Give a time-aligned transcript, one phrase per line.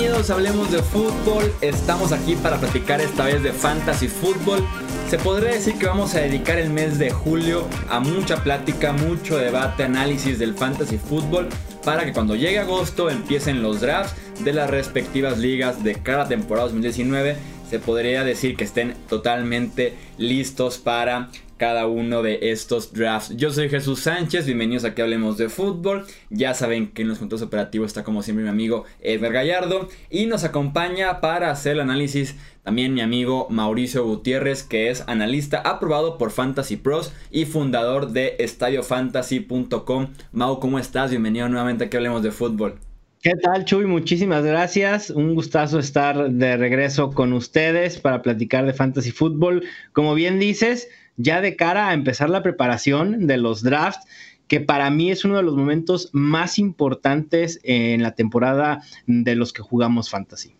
[0.00, 1.52] Bienvenidos Hablemos de Fútbol.
[1.60, 4.66] Estamos aquí para platicar esta vez de Fantasy Fútbol.
[5.10, 9.36] Se podría decir que vamos a dedicar el mes de julio a mucha plática, mucho
[9.36, 11.50] debate, análisis del Fantasy Fútbol
[11.84, 16.68] para que cuando llegue agosto empiecen los drafts de las respectivas ligas de cada temporada
[16.68, 17.36] 2019.
[17.68, 21.28] Se podría decir que estén totalmente listos para
[21.60, 23.36] cada uno de estos drafts.
[23.36, 26.06] Yo soy Jesús Sánchez, bienvenidos a que hablemos de fútbol.
[26.30, 30.24] Ya saben que en los puntos operativos está como siempre mi amigo Edgar Gallardo y
[30.24, 36.16] nos acompaña para hacer el análisis también mi amigo Mauricio Gutiérrez, que es analista aprobado
[36.16, 40.14] por Fantasy Pros y fundador de estadiofantasy.com.
[40.32, 41.10] Mau, ¿cómo estás?
[41.10, 42.78] Bienvenido nuevamente a que hablemos de fútbol.
[43.22, 43.84] ¿Qué tal, Chuy?
[43.84, 45.10] Muchísimas gracias.
[45.10, 49.64] Un gustazo estar de regreso con ustedes para platicar de fantasy fútbol.
[49.92, 50.88] Como bien dices,
[51.22, 54.06] ya de cara a empezar la preparación de los drafts,
[54.48, 59.52] que para mí es uno de los momentos más importantes en la temporada de los
[59.52, 60.56] que jugamos fantasy.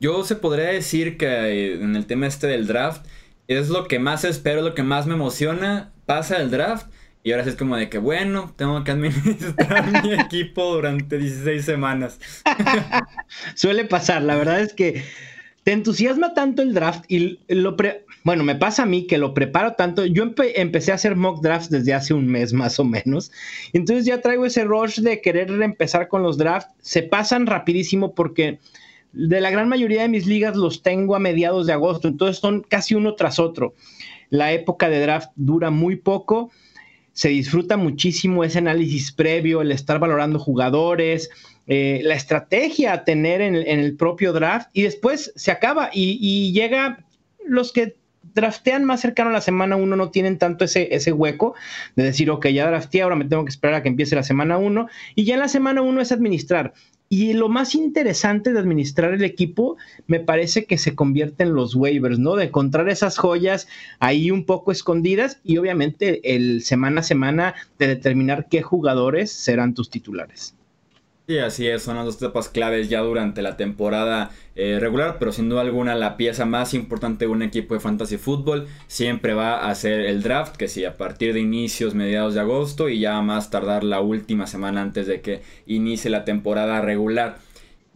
[0.00, 3.06] Yo se podría decir que eh, en el tema este del draft
[3.46, 5.92] es lo que más espero, lo que más me emociona.
[6.04, 6.88] Pasa el draft
[7.22, 11.64] y ahora sí es como de que, bueno, tengo que administrar mi equipo durante 16
[11.64, 12.18] semanas.
[13.54, 15.04] Suele pasar, la verdad es que
[15.64, 17.76] te entusiasma tanto el draft y lo
[18.22, 20.04] bueno, me pasa a mí que lo preparo tanto.
[20.06, 23.32] Yo empecé a hacer mock drafts desde hace un mes más o menos.
[23.72, 26.72] Entonces ya traigo ese rush de querer empezar con los drafts.
[26.80, 28.60] Se pasan rapidísimo porque
[29.12, 32.08] de la gran mayoría de mis ligas los tengo a mediados de agosto.
[32.08, 33.74] Entonces son casi uno tras otro.
[34.30, 36.50] La época de draft dura muy poco.
[37.12, 41.30] Se disfruta muchísimo ese análisis previo, el estar valorando jugadores,
[41.66, 47.04] eh, la estrategia a tener en, el propio draft y después se acaba y, llega
[47.46, 47.96] los que
[48.34, 51.54] draftean más cercano a la semana 1 no tienen tanto ese, ese hueco
[51.96, 54.58] de decir, ok, ya drafteé, ahora me tengo que esperar a que empiece la semana
[54.58, 56.74] 1 y ya en la semana 1 es administrar.
[57.08, 59.76] Y lo más interesante de administrar el equipo
[60.06, 62.34] me parece que se convierte en los waivers, ¿no?
[62.34, 63.68] De encontrar esas joyas
[64.00, 69.74] ahí un poco escondidas y obviamente el semana a semana de determinar qué jugadores serán
[69.74, 70.56] tus titulares.
[71.26, 75.32] Sí, así es, son las dos etapas claves ya durante la temporada eh, regular, pero
[75.32, 79.66] sin duda alguna la pieza más importante de un equipo de fantasy fútbol siempre va
[79.66, 83.22] a ser el draft, que sí, a partir de inicios, mediados de agosto y ya
[83.22, 87.38] más tardar la última semana antes de que inicie la temporada regular.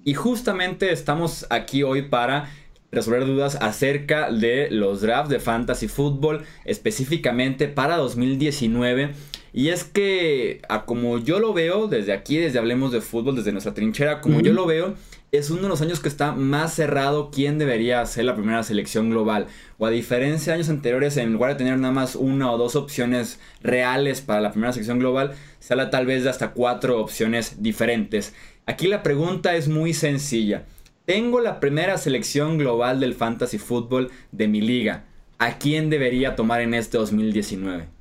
[0.04, 2.48] Y justamente estamos aquí hoy para
[2.90, 9.10] resolver dudas acerca de los drafts de fantasy fútbol, específicamente para 2019
[9.58, 13.50] y es que, a como yo lo veo, desde aquí, desde Hablemos de Fútbol, desde
[13.50, 14.94] nuestra trinchera, como yo lo veo,
[15.32, 19.10] es uno de los años que está más cerrado quién debería ser la primera selección
[19.10, 19.48] global.
[19.76, 22.76] O a diferencia de años anteriores, en lugar de tener nada más una o dos
[22.76, 27.60] opciones reales para la primera selección global, se habla tal vez de hasta cuatro opciones
[27.60, 28.34] diferentes.
[28.64, 30.66] Aquí la pregunta es muy sencilla.
[31.04, 35.06] Tengo la primera selección global del fantasy fútbol de mi liga.
[35.38, 37.97] ¿A quién debería tomar en este 2019?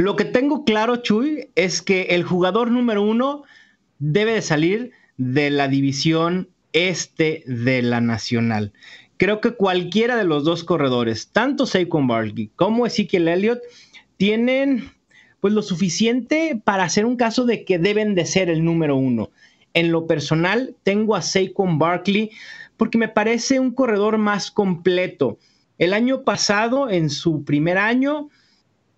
[0.00, 3.42] Lo que tengo claro, Chuy, es que el jugador número uno
[3.98, 8.72] debe de salir de la división este de la nacional.
[9.18, 13.60] Creo que cualquiera de los dos corredores, tanto Saquon Barkley como Ezekiel Elliott,
[14.16, 14.90] tienen
[15.38, 19.28] pues lo suficiente para hacer un caso de que deben de ser el número uno.
[19.74, 22.30] En lo personal, tengo a Saquon Barkley
[22.78, 25.38] porque me parece un corredor más completo.
[25.76, 28.30] El año pasado, en su primer año,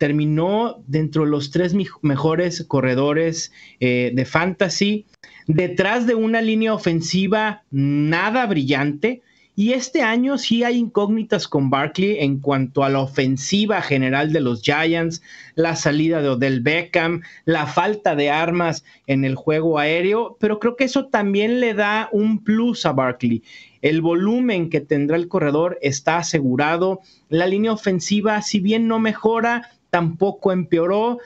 [0.02, 5.06] terminó dentro de los tres mejores corredores eh, de fantasy,
[5.46, 9.22] detrás de una línea ofensiva nada brillante.
[9.54, 14.40] Y este año sí hay incógnitas con Barkley en cuanto a la ofensiva general de
[14.40, 15.22] los Giants,
[15.54, 20.74] la salida de Odell Beckham, la falta de armas en el juego aéreo, pero creo
[20.74, 23.44] que eso también le da un plus a Barkley.
[23.82, 26.98] El volumen que tendrá el corredor está asegurado.
[27.28, 31.18] La línea ofensiva, si bien no mejora, tampoco empeoró.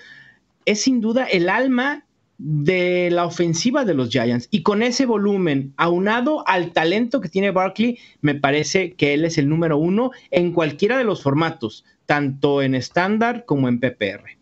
[0.65, 2.05] Es sin duda el alma
[2.37, 4.49] de la ofensiva de los Giants.
[4.51, 9.39] Y con ese volumen, aunado al talento que tiene Barkley, me parece que él es
[9.39, 14.37] el número uno en cualquiera de los formatos, tanto en estándar como en PPR.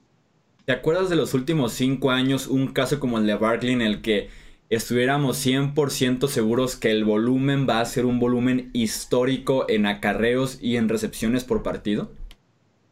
[0.64, 4.00] ¿Te acuerdas de los últimos cinco años un caso como el de Barkley en el
[4.00, 4.30] que
[4.70, 10.76] estuviéramos 100% seguros que el volumen va a ser un volumen histórico en acarreos y
[10.76, 12.10] en recepciones por partido?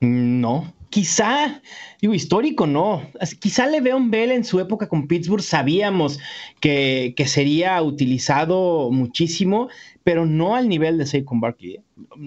[0.00, 1.62] No, quizá,
[2.02, 3.10] digo, histórico no,
[3.40, 6.20] quizá Le'Veon Bell en su época con Pittsburgh sabíamos
[6.60, 9.70] que, sería utilizado muchísimo,
[10.04, 11.76] pero no al nivel de Saquon Barkley.
[11.76, 11.82] ¿eh?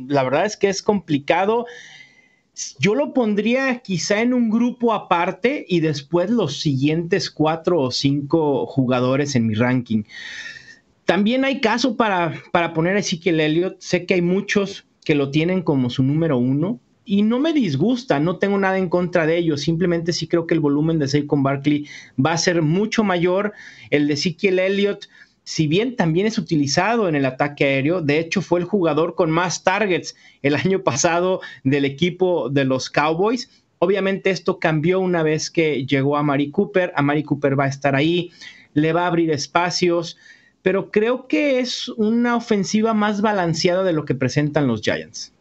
[0.07, 1.67] La verdad es que es complicado.
[2.79, 8.65] Yo lo pondría quizá en un grupo aparte y después los siguientes cuatro o cinco
[8.65, 10.03] jugadores en mi ranking.
[11.05, 13.75] también hay caso para, para poner a Ezekiel Elliott.
[13.79, 16.79] Sé que hay muchos que lo tienen como su número uno.
[17.05, 19.57] Y no me disgusta, no tengo nada en contra de ello.
[19.57, 21.87] Simplemente sí creo que el volumen de Saquon Barkley
[22.23, 23.53] va a ser mucho mayor.
[23.91, 25.07] El de Ezekiel Elliott,
[25.43, 29.29] si bien también es utilizado en el ataque aéreo, de hecho fue el jugador con
[29.29, 33.49] más targets el año pasado del equipo de los Cowboys.
[33.77, 36.91] Obviamente esto cambió una vez que llegó a Mari Cooper.
[36.95, 38.31] A Mari Cooper va a estar ahí,
[38.73, 40.17] le va a abrir espacios
[40.65, 45.31] pero creo que es una ofensiva más balanceada de lo que presentan los Giants.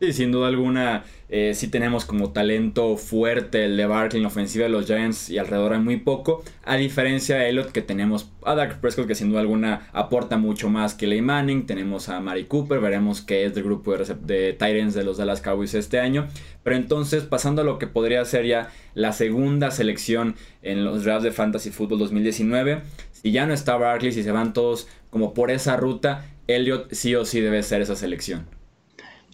[0.00, 4.28] Sí, sin duda alguna, eh, sí tenemos como talento fuerte el de Barkley en la
[4.28, 6.44] ofensiva de los Giants y alrededor hay muy poco.
[6.62, 10.70] A diferencia de Elliot, que tenemos a Dak Prescott, que sin duda alguna aporta mucho
[10.70, 11.66] más que Ley Manning.
[11.66, 15.74] Tenemos a Mari Cooper, veremos qué es del grupo de, de de los Dallas Cowboys
[15.74, 16.28] este año.
[16.62, 21.24] Pero entonces, pasando a lo que podría ser ya la segunda selección en los drafts
[21.24, 25.50] de Fantasy Football 2019, si ya no está Barkley, si se van todos como por
[25.50, 28.57] esa ruta, Elliot sí o sí debe ser esa selección.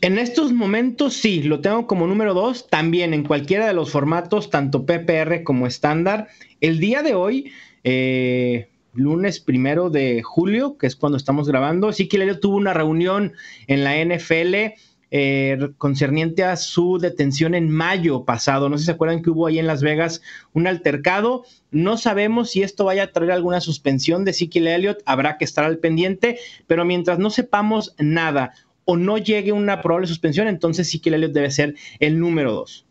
[0.00, 4.50] En estos momentos sí, lo tengo como número dos, también en cualquiera de los formatos,
[4.50, 6.29] tanto PPR como estándar.
[6.61, 7.52] El día de hoy,
[7.85, 13.32] eh, lunes primero de julio, que es cuando estamos grabando, sí que tuvo una reunión
[13.67, 14.75] en la NFL
[15.17, 18.69] eh, concerniente a su detención en mayo pasado.
[18.69, 21.44] No sé si se acuerdan que hubo ahí en Las Vegas un altercado.
[21.70, 25.02] No sabemos si esto vaya a traer alguna suspensión de Ezekiel Elliott.
[25.06, 28.55] Habrá que estar al pendiente, pero mientras no sepamos nada
[28.85, 32.87] o no llegue una probable suspensión, entonces Ezekiel Elliott debe ser el número dos.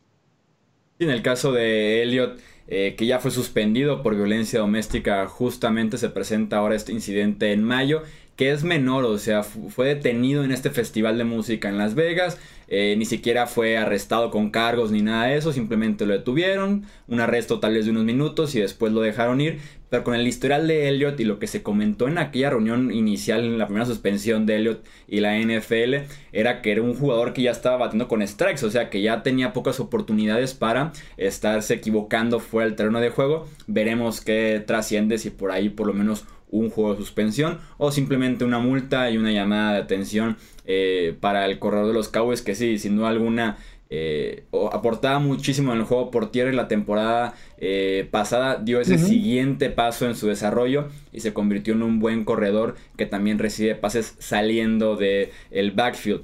[0.99, 6.09] En el caso de Elliott, eh, que ya fue suspendido por violencia doméstica, justamente se
[6.09, 8.03] presenta ahora este incidente en mayo
[8.35, 12.39] que es menor, o sea, fue detenido en este festival de música en Las Vegas,
[12.67, 17.19] eh, ni siquiera fue arrestado con cargos ni nada de eso, simplemente lo detuvieron, un
[17.19, 19.59] arresto tal vez de unos minutos y después lo dejaron ir,
[19.89, 23.41] pero con el historial de Elliot y lo que se comentó en aquella reunión inicial,
[23.41, 27.43] en la primera suspensión de Elliot y la NFL, era que era un jugador que
[27.43, 32.39] ya estaba batiendo con strikes, o sea que ya tenía pocas oportunidades para estarse equivocando
[32.39, 36.69] fuera del terreno de juego, veremos qué trasciende si por ahí por lo menos un
[36.69, 41.59] juego de suspensión o simplemente una multa y una llamada de atención eh, para el
[41.59, 43.57] corredor de los Cowboys que sí, sin duda alguna
[43.89, 48.97] eh, aportaba muchísimo en el juego por tierra y la temporada eh, pasada dio ese
[48.97, 53.75] siguiente paso en su desarrollo y se convirtió en un buen corredor que también recibe
[53.75, 56.21] pases saliendo del el backfield.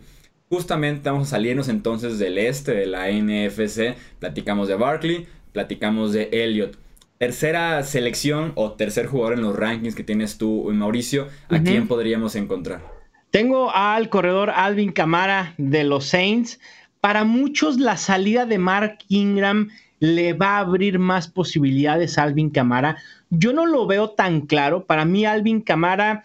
[0.49, 6.29] Justamente vamos a salirnos entonces del este de la NFC, platicamos de Barkley, platicamos de
[6.31, 6.75] Elliott
[7.19, 12.35] tercera selección o tercer jugador en los rankings que tienes tú, Mauricio, ¿a quién podríamos
[12.35, 12.81] encontrar?
[13.29, 16.59] Tengo al corredor Alvin Camara de los Saints.
[17.01, 19.69] Para muchos la salida de Mark Ingram
[19.99, 22.97] le va a abrir más posibilidades a Alvin Camara.
[23.29, 24.85] Yo no lo veo tan claro.
[24.85, 26.23] Para mí Alvin Camara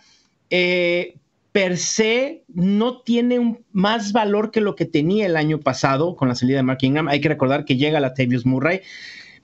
[0.48, 1.16] eh,
[1.50, 6.28] per se no tiene un, más valor que lo que tenía el año pasado con
[6.28, 7.08] la salida de Mark Ingram.
[7.08, 8.80] Hay que recordar que llega la Tavius Murray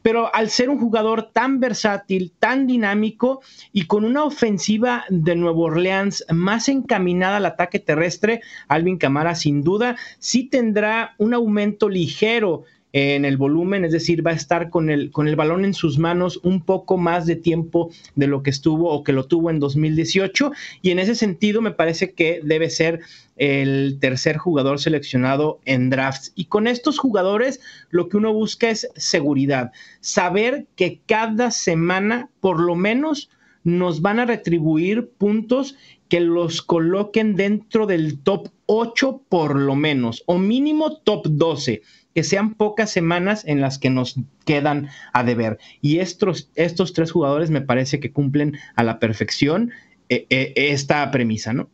[0.03, 3.41] pero al ser un jugador tan versátil, tan dinámico
[3.73, 9.63] y con una ofensiva de Nuevo Orleans más encaminada al ataque terrestre, Alvin Camara sin
[9.63, 14.91] duda sí tendrá un aumento ligero en el volumen, es decir, va a estar con
[14.91, 18.51] el, con el balón en sus manos un poco más de tiempo de lo que
[18.51, 22.71] estuvo o que lo tuvo en 2018 y en ese sentido me parece que debe
[22.71, 23.01] ser
[23.37, 26.33] el tercer jugador seleccionado en drafts.
[26.35, 32.61] Y con estos jugadores lo que uno busca es seguridad, saber que cada semana por
[32.61, 33.31] lo menos
[33.65, 35.77] nos van a retribuir puntos
[36.09, 41.83] que los coloquen dentro del top 8 por lo menos, o mínimo top 12
[42.15, 45.59] que sean pocas semanas en las que nos quedan a deber.
[45.81, 49.71] Y estos, estos tres jugadores me parece que cumplen a la perfección
[50.09, 51.71] eh, eh, esta premisa, ¿no?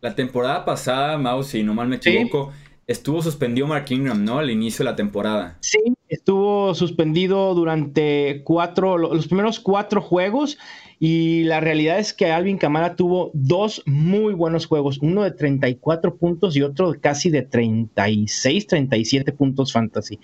[0.00, 2.52] La temporada pasada, Mau, si no mal me equivoco,
[2.86, 4.38] estuvo suspendido Mark Ingram, ¿no?
[4.38, 5.58] Al inicio de la temporada.
[5.60, 10.58] Sí, estuvo suspendido durante cuatro, los primeros cuatro juegos
[11.00, 16.16] y la realidad es que Alvin Camara tuvo dos muy buenos juegos, uno de 34
[16.16, 20.18] puntos y otro casi de 36, 37 puntos fantasy.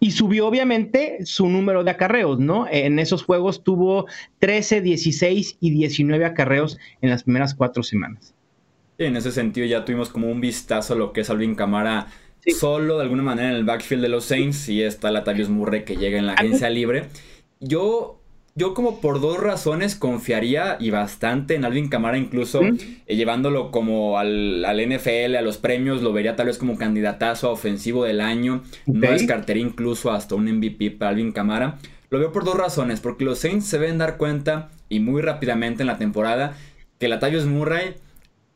[0.00, 2.66] Y subió obviamente su número de acarreos, ¿no?
[2.68, 4.06] En esos juegos tuvo
[4.40, 8.34] 13, 16 y 19 acarreos en las primeras cuatro semanas.
[8.98, 12.08] en ese sentido ya tuvimos como un vistazo a lo que es Alvin Camara
[12.58, 15.96] solo de alguna manera en el backfield de los Saints y está Latavius Murray que
[15.96, 17.08] llega en la agencia libre.
[17.60, 18.21] Yo
[18.54, 24.18] yo como por dos razones confiaría y bastante en Alvin Camara, incluso eh, llevándolo como
[24.18, 28.62] al, NFL, a los premios, lo vería tal vez como candidatazo a ofensivo del año.
[28.86, 31.78] No descartaría incluso hasta un MVP para Alvin Camara.
[32.10, 35.82] Lo veo por dos razones, porque los Saints se ven dar cuenta y muy rápidamente
[35.82, 36.54] en la temporada
[36.98, 37.94] que Latavius Murray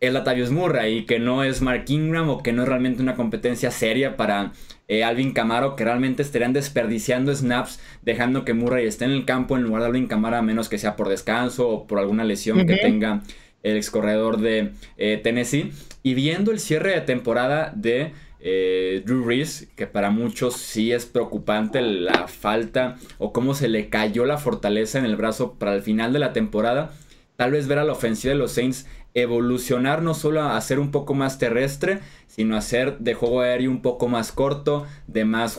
[0.01, 3.15] es Latavius Murray y que no es Mark Ingram o que no es realmente una
[3.15, 4.53] competencia seria para
[4.89, 9.57] eh, Alvin Camaro, que realmente estarían desperdiciando snaps, dejando que Murray esté en el campo
[9.57, 12.67] en lugar de Alvin Camaro, a menos que sea por descanso o por alguna lesión
[12.67, 13.23] que tenga
[13.63, 15.73] el ex corredor de eh, Tennessee.
[16.03, 21.05] Y viendo el cierre de temporada de eh, Drew Reese, que para muchos sí es
[21.05, 25.83] preocupante la falta o cómo se le cayó la fortaleza en el brazo para el
[25.83, 26.93] final de la temporada.
[27.35, 28.87] Tal vez ver a la ofensiva de los Saints
[29.17, 33.71] evolucionar no solo a ser un poco más terrestre, sino a ser de juego aéreo
[33.71, 35.59] un poco más corto, de más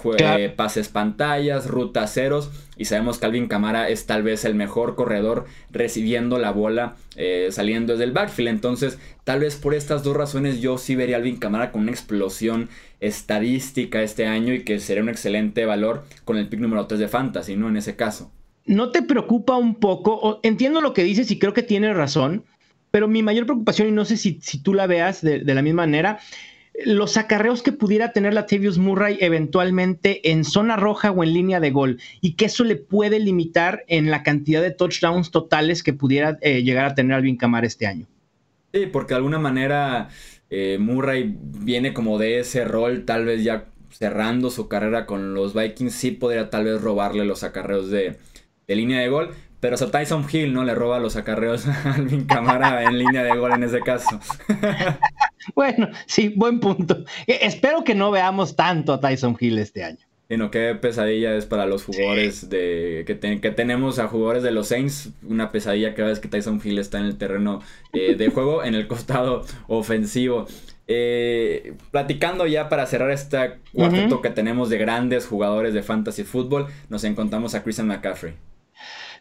[0.55, 2.51] pases pantallas, rutas ceros.
[2.77, 7.47] Y sabemos que Alvin Camara es tal vez el mejor corredor recibiendo la bola eh,
[7.49, 8.49] saliendo desde el backfield.
[8.49, 11.91] Entonces, tal vez por estas dos razones yo sí vería a Alvin Camara con una
[11.91, 16.99] explosión estadística este año y que sería un excelente valor con el pick número 3
[16.99, 17.69] de Fantasy, ¿no?
[17.69, 18.31] En ese caso.
[18.65, 20.41] ¿No te preocupa un poco?
[20.43, 22.43] entiendo lo que dices y creo que tiene razón
[22.91, 26.19] pero mi mayor preocupación, y no sé si, tú la veas de, la misma manera,
[26.85, 31.59] los acarreos que pudiera tener la Latavius Murray eventualmente en zona roja o en línea
[31.59, 35.93] de gol y que eso le puede limitar en la cantidad de touchdowns totales que
[35.93, 38.05] pudiera eh, llegar a tener Alvin Kamara este año.
[38.73, 40.09] Sí, porque de alguna manera
[40.49, 45.53] eh, Murray viene como de ese rol, tal vez ya cerrando su carrera con los
[45.53, 48.17] Vikings, sí podría tal vez robarle los acarreos de,
[48.67, 49.31] de línea de gol.
[49.59, 53.35] Pero o Tyson Hill no le roba los acarreos a Alvin Camara en línea de
[53.35, 54.19] gol en ese caso.
[55.55, 57.03] bueno, sí, buen punto.
[57.25, 60.05] E, espero que no veamos tanto a Tyson Hill este año.
[60.29, 64.67] Sino qué pesadilla es para los jugadores de que, que, tenemos a jugadores de los
[64.67, 65.11] Saints.
[65.23, 67.61] Una pesadilla cada vez que Tyson Hill está en el terreno
[67.93, 70.45] eh, de juego, en el costado ofensivo.
[70.89, 76.67] Eh, platicando ya para cerrar este cuarteto que tenemos de grandes jugadores de fantasy fútbol,
[76.89, 78.35] nos encontramos a Christian McCaffrey.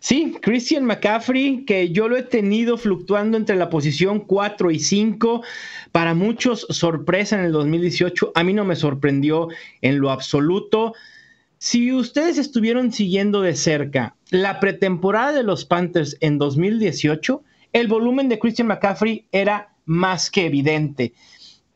[0.00, 5.42] Sí, Christian McCaffrey, que yo lo he tenido fluctuando entre la posición 4 y 5.
[5.92, 8.32] Para muchos, sorpresa en el 2018.
[8.34, 9.48] A mí no me sorprendió
[9.82, 10.94] en lo absoluto.
[11.58, 18.28] Si ustedes estuvieron siguiendo de cerca la pretemporada de los Panthers en 2018, el volumen
[18.28, 21.14] de Christian McCaffrey era más que evidente.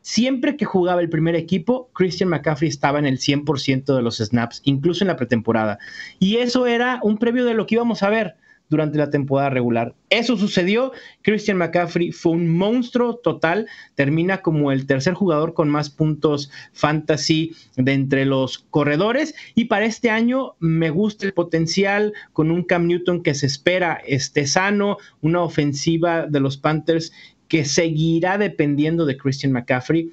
[0.03, 4.63] Siempre que jugaba el primer equipo, Christian McCaffrey estaba en el 100% de los snaps,
[4.65, 5.79] incluso en la pretemporada.
[6.19, 8.37] Y eso era un previo de lo que íbamos a ver
[8.71, 9.95] durante la temporada regular.
[10.09, 10.93] Eso sucedió.
[11.23, 13.67] Christian McCaffrey fue un monstruo total.
[13.97, 19.35] Termina como el tercer jugador con más puntos fantasy de entre los corredores.
[19.55, 24.01] Y para este año me gusta el potencial con un Cam Newton que se espera
[24.07, 27.13] esté sano, una ofensiva de los Panthers
[27.51, 30.13] que seguirá dependiendo de Christian McCaffrey.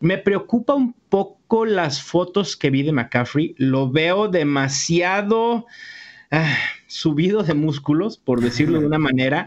[0.00, 3.54] Me preocupa un poco las fotos que vi de McCaffrey.
[3.56, 5.66] Lo veo demasiado
[6.32, 6.56] ah,
[6.88, 9.46] subido de músculos, por decirlo de una manera.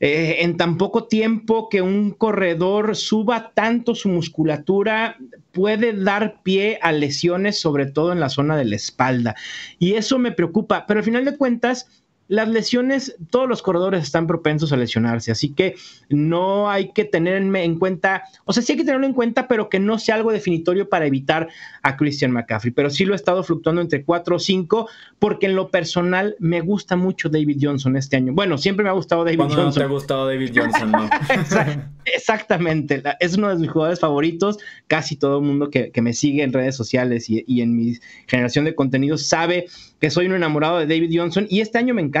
[0.00, 5.18] Eh, en tan poco tiempo que un corredor suba tanto su musculatura
[5.52, 9.36] puede dar pie a lesiones, sobre todo en la zona de la espalda.
[9.78, 10.86] Y eso me preocupa.
[10.88, 11.99] Pero al final de cuentas,
[12.30, 15.74] las lesiones, todos los corredores están propensos a lesionarse, así que
[16.08, 19.68] no hay que tener en cuenta, o sea, sí hay que tenerlo en cuenta, pero
[19.68, 21.48] que no sea algo definitorio para evitar
[21.82, 22.72] a Christian McCaffrey.
[22.72, 26.60] Pero sí lo he estado fluctuando entre 4 o 5, porque en lo personal me
[26.60, 28.32] gusta mucho David Johnson este año.
[28.32, 29.64] Bueno, siempre me ha gustado David Johnson.
[29.64, 31.10] No te ha gustado David Johnson, ¿no?
[32.04, 34.58] Exactamente, es uno de mis jugadores favoritos.
[34.86, 38.64] Casi todo el mundo que, me sigue en redes sociales y, y en mi generación
[38.64, 39.66] de contenidos sabe
[40.00, 42.19] que soy un enamorado de David Johnson y este año me encanta.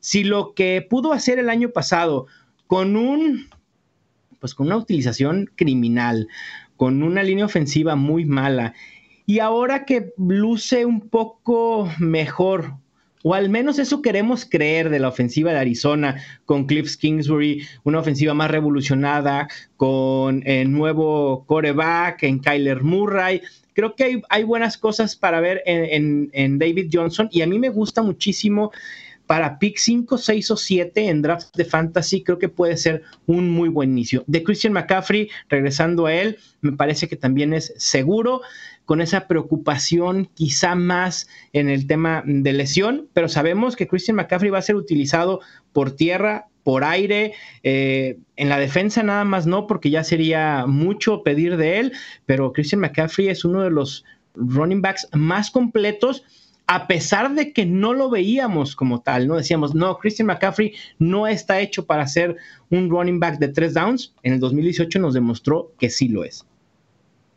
[0.00, 2.26] Si lo que pudo hacer el año pasado
[2.66, 3.48] con un,
[4.40, 6.28] pues con una utilización criminal,
[6.76, 8.74] con una línea ofensiva muy mala,
[9.26, 12.74] y ahora que luce un poco mejor,
[13.22, 18.00] o al menos eso queremos creer de la ofensiva de Arizona con Cliff Kingsbury, una
[18.00, 19.48] ofensiva más revolucionada,
[19.78, 23.40] con el nuevo coreback en Kyler Murray
[23.74, 28.02] creo que hay, buenas cosas para ver en, David Johnson y a mí me gusta
[28.02, 28.72] muchísimo
[29.26, 33.50] para pick 5, 6 o 7 en draft de fantasy, creo que puede ser un
[33.50, 34.24] muy buen inicio.
[34.26, 38.42] De Christian McCaffrey, regresando a él, me parece que también es seguro,
[38.84, 44.50] con esa preocupación quizá más en el tema de lesión, pero sabemos que Christian McCaffrey
[44.50, 45.40] va a ser utilizado
[45.72, 47.32] por tierra, por aire.
[47.62, 51.92] Eh, en la defensa nada más no, porque ya sería mucho pedir de él,
[52.26, 54.04] pero Christian McCaffrey es uno de los
[54.34, 56.24] running backs más completos
[56.66, 59.36] a pesar de que no lo veíamos como tal, ¿no?
[59.36, 62.36] Decíamos, no, Christian McCaffrey no está hecho para ser
[62.70, 64.14] un running back de tres downs.
[64.22, 66.46] En el 2018 nos demostró que sí lo es.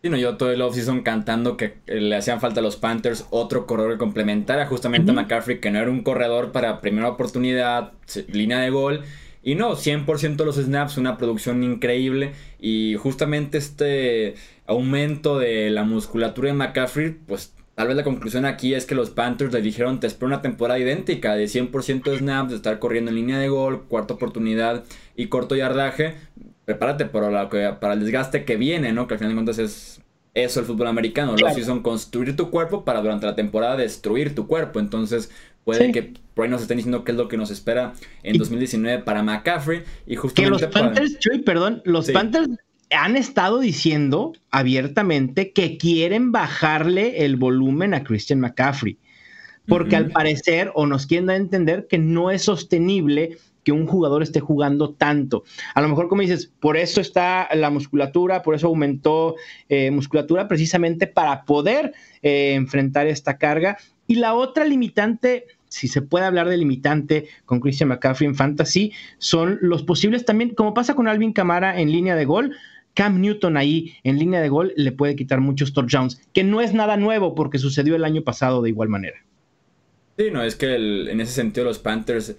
[0.02, 3.66] Sí, no, yo todo el offseason cantando que le hacían falta a los Panthers otro
[3.66, 7.94] corredor que complementara justamente a McCaffrey, que no era un corredor para primera oportunidad,
[8.32, 9.02] línea de gol
[9.44, 12.32] Y no, 100% los snaps, una producción increíble.
[12.60, 14.36] Y justamente este
[14.68, 19.12] aumento de la musculatura de McCaffrey, pues tal vez la conclusión aquí es que los
[19.12, 23.12] Panthers le dijeron, te espero una temporada idéntica de 100% de snaps, de estar corriendo
[23.12, 24.84] en línea de gol, cuarta oportunidad
[25.16, 26.16] y corto yardaje.
[26.66, 29.08] Prepárate para, para el desgaste que viene, ¿no?
[29.08, 30.02] Que al final de cuentas es
[30.34, 31.36] eso el fútbol americano.
[31.38, 34.80] Los son construir tu cuerpo para durante la temporada destruir tu cuerpo.
[34.80, 35.30] Entonces,
[35.64, 37.94] puede que por ahí nos estén diciendo qué es lo que nos espera
[38.24, 39.84] en 2019 para McCaffrey.
[40.08, 40.58] Y justamente.
[40.58, 42.50] Que los Panthers, perdón, los Panthers
[42.92, 48.98] han estado diciendo abiertamente que quieren bajarle el volumen a Christian McCaffrey.
[49.68, 53.86] Porque al parecer, o nos quieren dar a entender que no es sostenible que un
[53.86, 55.44] jugador esté jugando tanto.
[55.76, 59.36] A lo mejor, como dices, por eso está la musculatura, por eso aumentó
[59.68, 63.78] eh, musculatura, precisamente para poder eh, enfrentar esta carga.
[64.08, 68.94] Y la otra limitante, si se puede hablar de limitante con Christian McCaffrey en fantasy,
[69.18, 72.56] son los posibles también, como pasa con Alvin Camara en línea de gol.
[72.98, 76.74] Cam Newton ahí en línea de gol le puede quitar muchos touchdowns, que no es
[76.74, 79.18] nada nuevo porque sucedió el año pasado de igual manera.
[80.18, 82.36] Sí, no, es que en ese sentido los Panthers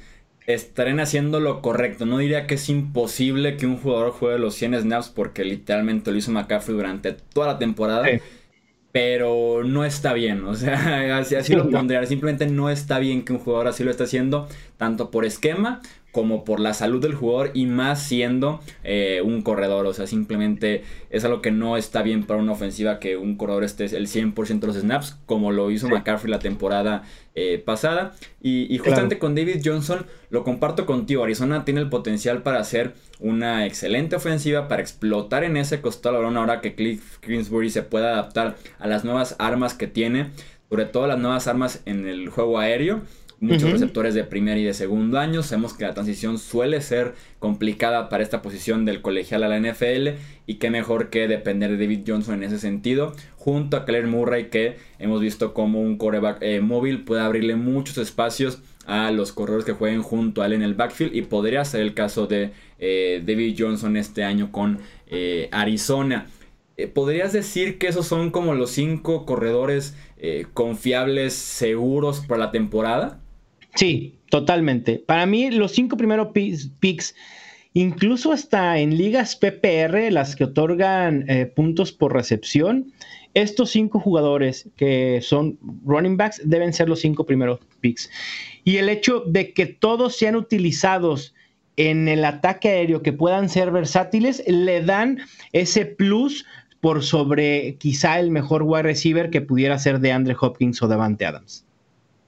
[0.49, 2.07] estarán haciendo lo correcto.
[2.07, 6.17] No diría que es imposible que un jugador juegue los 100 snaps porque literalmente lo
[6.17, 8.09] hizo McCaffrey durante toda la temporada.
[8.91, 12.05] Pero no está bien, o sea, así, así lo pondría.
[12.05, 15.83] Simplemente no está bien que un jugador así lo esté haciendo, tanto por esquema
[16.19, 19.87] como por la salud del jugador y más siendo eh, un corredor.
[19.87, 23.63] O sea, simplemente es algo que no está bien para una ofensiva que un corredor
[23.63, 27.05] esté el 100% de los snaps, como lo hizo McCaffrey la temporada
[27.37, 28.17] eh, pasada.
[28.43, 31.23] Y, justamente con David Johnson lo comparto contigo.
[31.23, 36.61] Arizona tiene el potencial para hacer una excelente ofensiva, para explotar en ese costado ahora
[36.61, 40.31] que Cliff Greensbury se pueda adaptar a las nuevas armas que tiene,
[40.69, 43.03] sobre todo las nuevas armas en el juego aéreo
[43.41, 45.43] muchos receptores de primer y de segundo año.
[45.43, 50.19] Sabemos que la transición suele ser complicada para esta posición del colegial a la NFL
[50.47, 54.49] y qué mejor que depender de David Johnson en ese sentido, junto a Claire Murray
[54.51, 59.67] que hemos visto como un coreback eh, móvil puede abrirle muchos espacios a los corredores
[59.67, 63.23] que jueguen junto a él en el backfield y podría ser el caso de eh,
[63.25, 66.27] David Johnson este año con eh, Arizona.
[66.95, 69.97] ¿Podrías decir que esos son como los cinco corredores
[70.55, 73.19] confiables, seguros para la temporada?
[73.79, 75.05] Sí, totalmente.
[75.07, 76.31] Para mí, los cinco primeros
[76.81, 77.15] picks,
[77.75, 82.93] incluso hasta en ligas PPR, las que otorgan eh, puntos por recepción,
[83.35, 88.11] estos cinco jugadores que son running backs deben ser los cinco primeros picks.
[88.65, 91.33] Y el hecho de que todos sean utilizados
[91.77, 95.21] en el ataque aéreo, que puedan ser versátiles, le dan
[95.53, 96.45] ese plus
[96.81, 101.27] por sobre quizá el mejor wide receiver que pudiera ser de Andre Hopkins o Davante
[101.27, 101.68] Adams.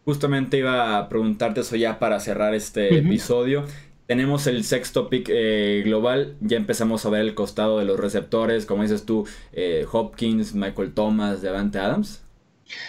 [0.04, 3.64] Justamente iba a preguntarte eso ya para cerrar este episodio.
[4.06, 8.66] Tenemos el sexto pick eh, global, ya empezamos a ver el costado de los receptores,
[8.66, 12.20] como dices tú, eh, Hopkins, Michael Thomas, Devante Adams.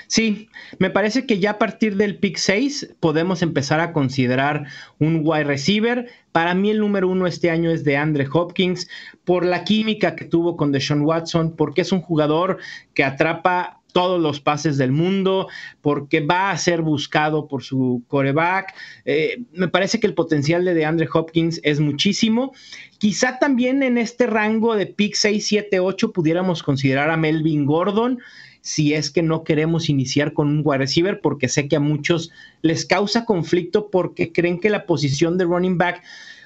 [0.08, 4.68] Sí, me parece que ya a partir del pick 6 podemos empezar a considerar
[5.00, 6.10] un wide receiver.
[6.32, 8.90] Para mí el número uno este año es de Andre Hopkins
[9.24, 12.58] por la química que tuvo con Deshaun Watson, porque es un jugador
[12.94, 15.48] que atrapa todos los pases del mundo,
[15.82, 18.74] porque va a ser buscado por su coreback.
[19.06, 22.54] Eh, me parece que el potencial de DeAndre Hopkins es muchísimo.
[22.98, 28.20] Quizá también en este rango de pick 6, 7, 8 pudiéramos considerar a Melvin Gordon
[28.62, 32.32] si es que no queremos iniciar con un wide receiver, porque sé que a muchos
[32.62, 36.04] les causa conflicto porque creen que la posición de running back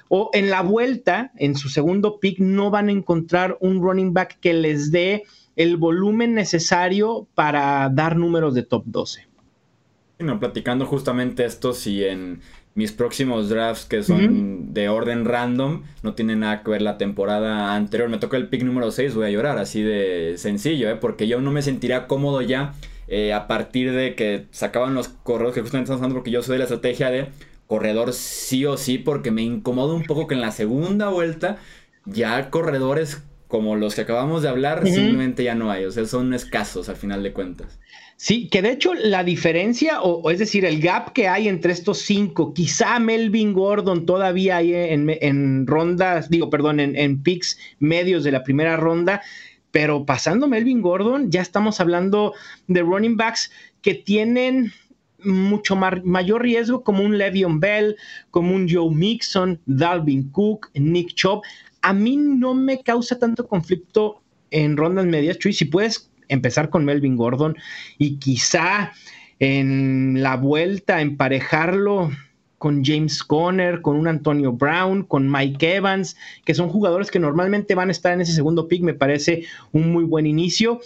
[0.08, 4.38] o en la vuelta, en su segundo pick, no van a encontrar un running back
[4.40, 5.24] que les dé
[5.56, 9.26] el volumen necesario para dar números de top 12.
[10.18, 12.40] Bueno, platicando justamente esto, si en
[12.74, 17.74] mis próximos drafts que son de orden random, no tienen nada que ver la temporada
[17.74, 20.96] anterior, me toca el pick número 6, voy a llorar, así de sencillo, ¿eh?
[20.96, 22.74] porque yo no me sentiría cómodo ya
[23.08, 26.54] eh, a partir de que sacaban los corredores que justamente estamos hablando, porque yo soy
[26.54, 27.28] de la estrategia de
[27.66, 31.56] corredor sí o sí, porque me incomoda un poco que en la segunda vuelta
[32.04, 33.22] ya corredores
[33.56, 36.96] como los que acabamos de hablar, simplemente ya no hay, o sea, son escasos al
[36.96, 37.78] final de cuentas.
[38.18, 41.98] Sí, que de hecho la diferencia, o, es decir, el gap que hay entre estos
[41.98, 48.42] cinco, quizá Melvin Gordon todavía hay en, rondas, digo, perdón, en, picks medios de la
[48.42, 49.22] primera ronda,
[49.70, 52.34] pero pasando Melvin Gordon, ya estamos hablando
[52.66, 54.72] de running backs que tienen
[55.24, 57.96] mucho mayor riesgo como un Le'Veon Bell,
[58.30, 61.42] como un Joe Mixon, Dalvin Cook, Nick Chubb
[61.86, 64.20] a mí no me causa tanto conflicto
[64.50, 65.52] en rondas medias, Chuy.
[65.52, 67.56] Si puedes empezar con Melvin Gordon
[67.96, 68.92] y quizá
[69.38, 72.10] en la vuelta emparejarlo
[72.58, 77.76] con James Conner, con un Antonio Brown, con Mike Evans, que son jugadores que normalmente
[77.76, 80.80] van a estar en ese segundo pick, me parece un muy buen inicio.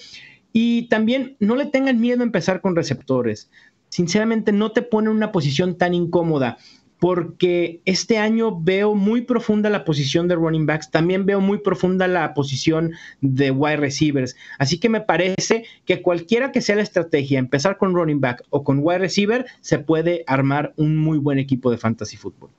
[0.53, 3.51] Y también no le tengan miedo a empezar con receptores.
[3.89, 6.59] Sinceramente, no te pone en una posición tan incómoda
[7.01, 12.07] porque este año veo muy profunda la posición de running backs, también veo muy profunda
[12.07, 14.37] la posición de wide receivers.
[14.59, 18.63] Así que me parece que cualquiera que sea la estrategia, empezar con running back o
[18.63, 22.51] con wide receiver, se puede armar un muy buen equipo de fantasy fútbol.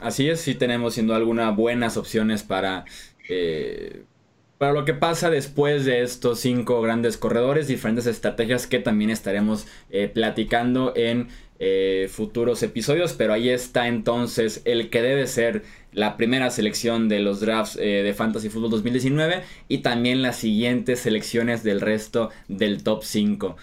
[0.00, 2.84] Así es, sí tenemos siendo algunas buenas opciones para,
[3.28, 4.04] eh,
[4.58, 9.66] para lo que pasa después de estos cinco grandes corredores, diferentes estrategias que también estaremos
[9.88, 11.28] eh, platicando en
[11.62, 17.20] eh, futuros episodios, pero ahí está entonces el que debe ser la primera selección de
[17.20, 22.82] los drafts eh, de Fantasy Football 2019 y también las siguientes selecciones del resto del
[22.82, 23.56] top 5.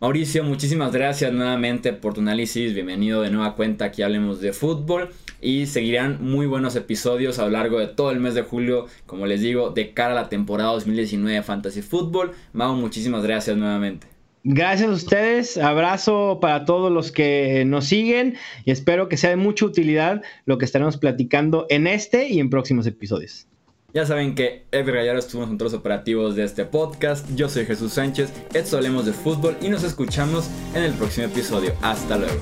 [0.00, 2.74] Mauricio, muchísimas gracias nuevamente por tu análisis.
[2.74, 5.10] Bienvenido de nueva cuenta aquí hablemos de fútbol.
[5.40, 9.26] Y seguirán muy buenos episodios a lo largo de todo el mes de julio, como
[9.26, 12.32] les digo, de cara a la temporada 2019 de Fantasy Football.
[12.52, 14.11] Mau, muchísimas gracias nuevamente.
[14.44, 19.36] Gracias a ustedes, abrazo para todos los que nos siguen y espero que sea de
[19.36, 23.46] mucha utilidad lo que estaremos platicando en este y en próximos episodios.
[23.94, 27.28] Ya saben que Edgar Gallardo estuvo en los operativos de este podcast.
[27.36, 31.74] Yo soy Jesús Sánchez, esto hablemos de fútbol y nos escuchamos en el próximo episodio.
[31.80, 32.40] Hasta luego.